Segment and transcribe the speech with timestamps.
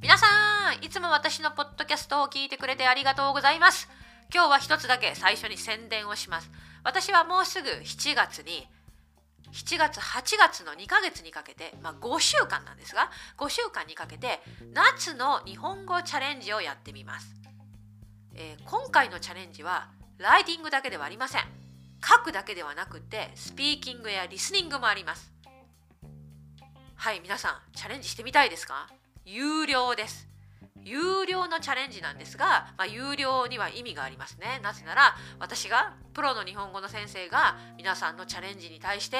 [0.00, 0.26] 皆さ
[0.80, 3.88] んいつも私のポッドキャストを聞いてくれてありがとうございます。
[4.34, 6.50] 今日は一つだけ最初に宣伝をします。
[6.82, 8.66] 私はもうすぐ7月に
[9.52, 14.40] 7月8月の2ヶ月にかけて、まあ、5週間なんですが5週間にかけて
[14.74, 17.32] 夏の日本語チャレンジをやってみます、
[18.34, 19.88] えー今回のチャレンジは
[20.18, 21.42] ライティングだけではありません。
[22.04, 25.37] 書くだけではなくてスピーキングやリスニングもあります。
[27.00, 28.88] はい皆さんチャレンジしてみたいですか？
[29.24, 30.26] 有料です。
[30.82, 34.58] 有料のチャレンジなんですが、まあ、有料には意味がありますね。
[34.64, 39.16] なぜなら私がプロの日本語の先生が皆さんのチャレンジに対して、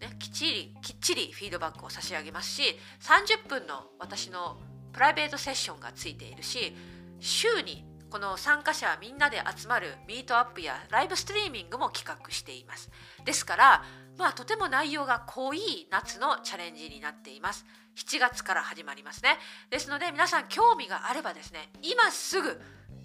[0.00, 2.62] ね、きっちりきっちりフィードバックを差し上げますし
[3.02, 4.56] 30分の私の
[4.94, 6.74] プライベートセッションがついているし
[7.20, 12.90] 週にこの参加者みんなで集まるミートアップやライブストリーミングも企画しています。
[13.22, 13.84] ですから
[14.18, 17.64] まあとても内容が濃い夏のチャレンジになっています。
[17.96, 19.38] 7月から始まりますね。
[19.70, 22.60] ですので皆さん興味があればですね今すぐ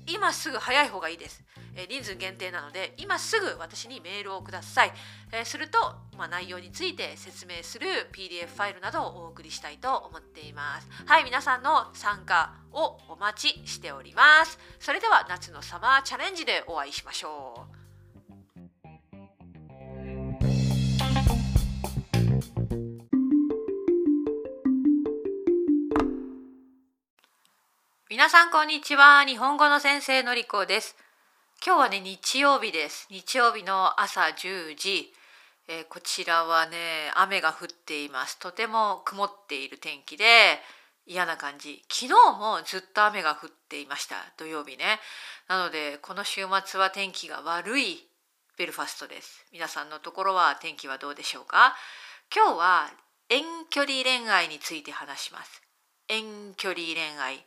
[0.07, 1.43] 今すぐ早い方がいいです、
[1.75, 4.91] えー人数限定なので今すぐ私にメールをください、
[5.31, 5.77] えーすると、
[6.17, 10.89] まあ、内容について説明する PDF ファイルなどをお送りしたいと思っています。
[11.05, 14.59] はい皆さんの参加をお待ちしております。
[14.79, 17.82] それでは夏のサマーチャレンジでお会いしましょう。
[28.13, 29.25] 皆さんこんにちは。
[29.25, 30.95] 日本語の先生のりこです。
[31.65, 33.07] 今日はね日曜日です。
[33.09, 35.11] 日曜日の朝10時、
[35.67, 36.77] えーこちらはね
[37.15, 38.37] 雨が降っています。
[38.37, 40.25] とても曇っている天気で
[41.07, 41.81] 嫌な感じ。
[41.89, 44.17] 昨日もずっと雨が降っていました。
[44.37, 44.99] 土曜日ね。
[45.47, 48.07] なのでこの週末は天気が悪い
[48.59, 49.43] ベルファストです。
[49.51, 51.73] 皆さんのところは天気はどうでしょうか？
[52.31, 52.91] 今日は
[53.29, 53.41] 遠
[53.71, 55.63] 距離恋愛について話します。
[56.07, 57.43] 遠距離恋愛。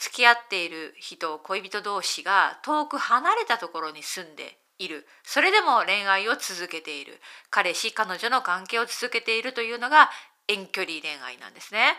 [0.00, 10.10] 付き合っている人恋人同士が遠く離れたところに住んでいるそれでも恋愛を続けている彼氏彼女の関係を続けているというのが
[10.46, 11.94] 遠距離恋愛なんですね。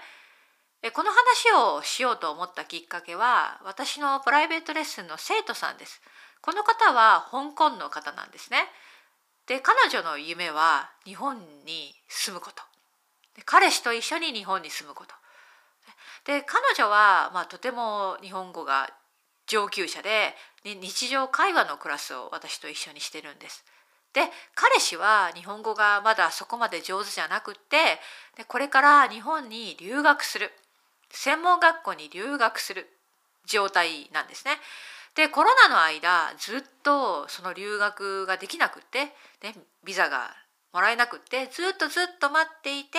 [0.93, 6.01] この話をしようと思ったきっかけは私のプライベートレッスンの生徒さんです。
[6.41, 8.65] この方は香港の方なんですね。
[9.45, 12.63] で彼女の夢は日本に住むこと
[13.45, 15.15] 彼氏と一緒に日本に住むこと
[16.25, 18.89] で彼女は、まあ、とても日本語が
[19.47, 23.65] 上級者で日常会話のクラスを私と一緒にしてるんです。
[24.13, 24.21] で
[24.55, 27.77] 彼氏は日本語がまだそこまで上手じゃなくって
[28.37, 30.51] でこれから日本に留学する
[31.11, 32.87] 専門学校に留学する
[33.45, 34.53] 状態なんですね。
[35.15, 39.05] でコロナの間ずっとその留学ができなくって、
[39.43, 40.29] ね、ビザが
[40.71, 42.97] もらえなくってずっとずっと待っていて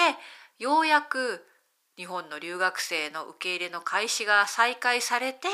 [0.59, 1.47] ようやく
[1.97, 5.49] 日本の留学生の受け入れの開始が再開されて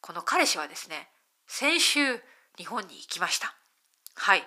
[0.00, 1.08] この彼氏はですね
[1.46, 2.20] 先週
[2.56, 3.54] 日本に行きました。
[4.14, 4.44] はい。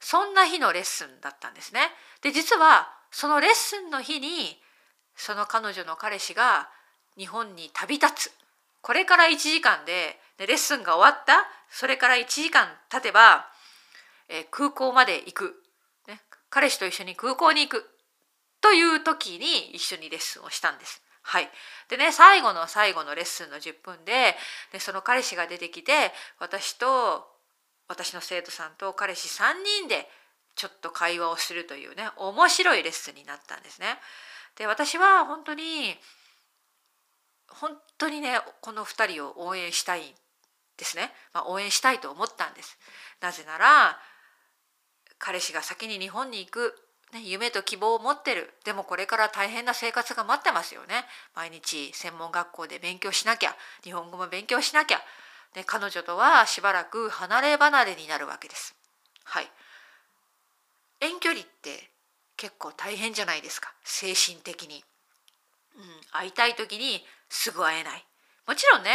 [0.00, 1.80] そんな日のレッスンだったんですね。
[2.22, 4.60] で実はそのレッスンの日に
[5.16, 6.68] その彼女の彼氏が
[7.16, 8.30] 日本に旅立つ。
[8.80, 11.46] これから1時間ででレッスンが終わった。
[11.70, 13.46] それから1時間経てば、
[14.28, 15.62] えー空港まで行く、
[16.06, 17.97] ね、彼氏と一緒に空港に行く。
[18.60, 21.02] という時に一緒にレッスンをしたんです。
[21.22, 21.50] はい、
[21.88, 24.34] でね最後の最後のレッスンの10分で
[24.72, 25.92] でその彼氏が出てきて
[26.38, 27.28] 私と
[27.86, 30.08] 私の生徒さんと彼氏3人で
[30.54, 33.98] ちょっと会話をするというね面白いレッスンになったんですね。
[34.56, 35.94] で私は本当に
[37.48, 40.04] 本当にねこの2人を応援したいん
[40.76, 42.78] ですね、まあ、応援したいと思ったんです。
[43.20, 43.98] なぜなら
[45.18, 46.74] 彼氏が先に日本に行く、
[47.12, 48.52] ね、夢と希望を持ってる。
[48.64, 51.04] でもこれから大変な生活が待ってますよね。
[51.34, 53.56] 毎日専門学校で勉強しなきゃ。
[53.82, 54.98] 日本語も勉強しなきゃ、
[55.56, 58.74] ね、彼女とはしばらく離れ離れになるわけです。
[59.24, 59.50] はい、
[61.00, 61.90] 遠距離って
[62.36, 63.72] 結構大変じゃないですか。
[63.84, 64.84] 精神的に。
[65.76, 65.82] うん、
[66.12, 68.04] 会いたい時にすぐ会えない。
[68.48, 68.90] もちろんね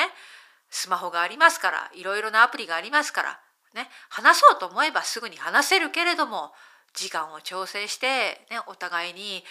[0.72, 3.40] スマホがありますからいろいろなアプリがありますから
[3.76, 6.52] ね話そうと思えばすぐに話せるけれども
[6.94, 9.44] 時間を調整して、ね、お互いに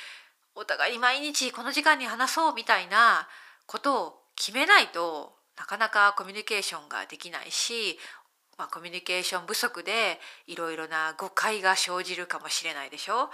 [0.54, 3.28] お互いに毎日この時間に話そうみたいな
[3.66, 7.98] ことを決めないとなかなかコミュニケーションができないし、
[8.58, 13.30] まあ、コミュニケーション不足でいろいろな誤解が生じるかもしれないでしょ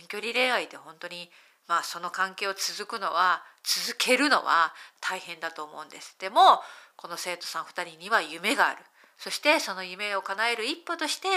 [0.00, 1.30] 遠距離恋愛って本当に
[1.66, 6.16] まあその関係を続くのは続けるのは大変だと思うんです。
[6.18, 6.60] でも
[6.96, 8.78] この生徒さん2人には夢がある。
[9.24, 11.28] そしてその夢を叶える一歩として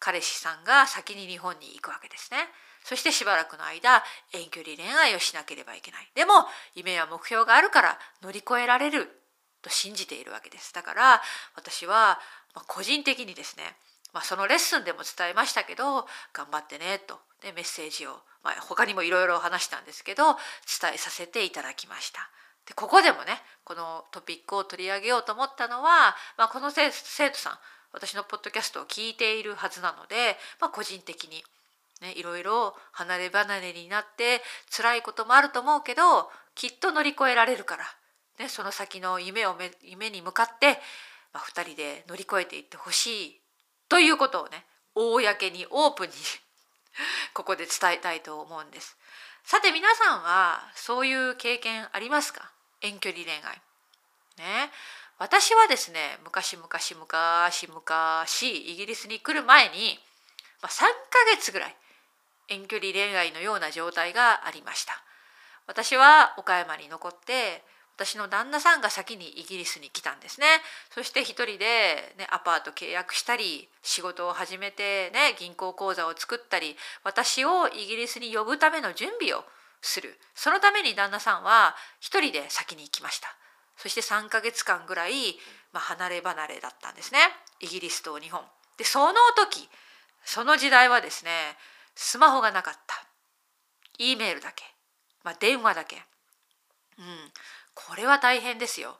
[0.00, 2.38] 彼氏さんが先に日本に行くわけですね。
[2.82, 4.02] そしてしばらくの間
[4.32, 6.32] 遠距離恋愛をしなければいけないでも
[6.74, 9.08] 夢や目標があるから乗り越えられる
[9.62, 11.20] と信じているわけですだから
[11.54, 12.18] 私は
[12.66, 13.64] 個人的にですね、
[14.14, 18.12] まあ、そのレッスンでも伝えましたけど頑張ってねとでメッセージを、
[18.42, 20.24] まあ、他にもいろいろ話したんですけど
[20.80, 22.30] 伝えさせていただきました。
[22.68, 27.52] でここでもねこのトピックを取り上げようと思ったのは、まあ、この生徒さん
[27.92, 31.42] 私のポッドキャストを聞いているはずなので、まあ、個人的に、
[32.02, 37.84] ね、いろいろ離れ離れになって辛いこともあると思うけどきっと乗り越えられるから、
[38.38, 40.78] ね、その先の夢を夢に向かって、
[41.32, 43.40] まあ、2人で乗り越えていってほしい
[43.88, 46.14] ということをね公にオープンに
[47.32, 48.96] ここで伝えたいと思うんです。
[49.44, 52.52] さて皆さんはそういう経験ありますか？
[52.82, 53.60] 遠距離恋愛。
[54.38, 54.70] ね、
[55.18, 59.98] 私はですね昔々昔昔イギリスに来る前に、
[60.62, 61.74] まあ、3ヶ月ぐらい
[62.48, 64.92] 遠距離恋愛のような状態がありました。
[65.66, 67.62] 私は岡山に残って
[67.98, 70.46] 私の旦那さんが先にイギリスに来たんですね
[70.94, 79.44] そして一人で、ね、アパート契約したり仕事を始めて、ね、銀行口座を作ったり私をイギリスに呼ぶための準備を
[79.80, 83.28] するそのために旦那さんは一人で先に行きました
[83.76, 85.12] そして3ヶ月間ぐらい、
[85.72, 87.20] まあ、離れ離れだったんですね
[87.60, 88.40] イギリスと日本
[88.76, 89.68] でその時
[90.24, 91.30] その時代はですね
[91.94, 92.94] スマホがなかった
[93.98, 94.64] E メールだけ、
[95.24, 95.96] まあ、電話だけ
[96.98, 97.04] うん
[97.74, 98.98] これは大変ですよ。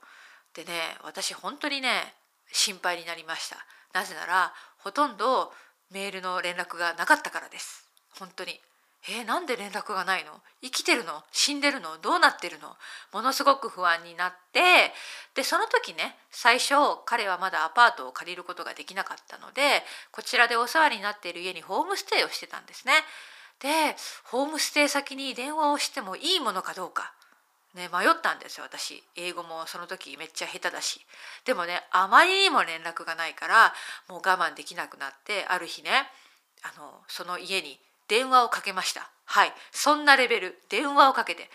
[0.54, 0.70] でね
[1.02, 2.14] 私本当にね
[2.52, 3.56] 心配になりました。
[3.92, 5.52] なぜならほとんど
[5.90, 7.84] メールの連絡がなかったからです。
[8.18, 8.60] 本当に。
[9.06, 10.32] えー、なんで連絡がないの？
[10.60, 11.22] 生きてるの？
[11.30, 11.98] 死んでるの？
[12.02, 12.76] どうなってるの？
[13.12, 14.92] ものすごく不安になって
[15.34, 16.74] でその時ね最初
[17.06, 22.92] 彼はまだアパートを借りることができなかったのでこちらでお世話になっている家にホームステイをしてたんですね。
[23.60, 27.12] でホームステイ先に電話をしてもいいものかどうか。
[27.74, 29.04] ね、迷ったんですよ私。
[29.14, 31.00] 英語もその時めっちゃ下手だし。
[31.44, 33.72] でもねあまりにも連絡がないから
[34.08, 35.90] もう我慢できなくなってある日ね
[36.62, 37.78] あのその家に
[38.08, 39.10] 電話をかけました。
[39.24, 39.52] はい。
[39.72, 40.58] そんなレベル。
[40.68, 41.50] 電話をかけて。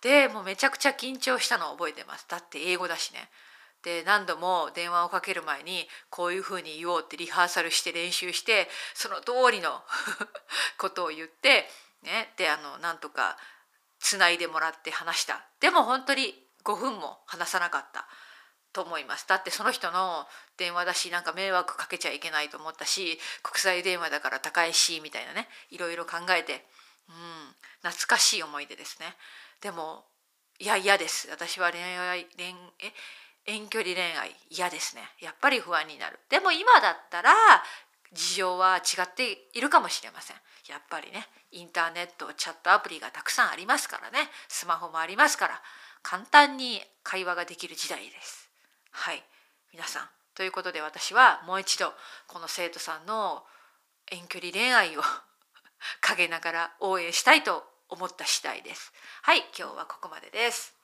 [0.00, 2.26] でもうめちゃくちゃ緊張したのを覚えてます。
[2.28, 3.28] だって英語だしね。
[3.82, 9.82] で何度も電話をかける前にこういうふうに言おうってリハーサルして練習してその通りの
[10.78, 11.68] ことを言って
[12.02, 12.32] ね。
[12.36, 13.36] であのなんとか
[13.98, 15.44] つないでもらって話した。
[15.60, 18.06] でも本当に5分も話さなかった。
[18.76, 19.26] と思います。
[19.26, 20.26] だってその人の
[20.58, 26.66] 電話だしなんか迷惑かけちゃいけないと思ったし国際電話だから高いしみたいなねいろいろ考えて
[27.08, 29.06] うん懐かしい思い出ですね。
[29.62, 30.04] でも
[30.58, 31.28] いや嫌です。
[31.30, 32.92] 私は恋愛恋え
[33.46, 35.08] 遠距離恋愛嫌ですね。
[35.22, 36.18] やっぱり不安になる。
[36.28, 37.32] でも今だったら
[38.12, 40.36] 事情は違っているかもしれません。
[40.68, 44.28] やっぱりねインターネットチャットアプリがたくさんありますからね。
[44.48, 45.62] スマホもありますから
[46.02, 48.45] 簡単に会話ができる時代です。
[48.96, 49.22] はい。
[49.74, 50.08] 皆さん。
[50.34, 51.92] ということで私はもう一度
[52.26, 53.44] この生徒さんの
[54.10, 55.02] 遠距離恋愛を
[56.00, 58.92] 陰ながら応援したいと思った次第です。
[59.22, 60.75] はい今日はここまでです。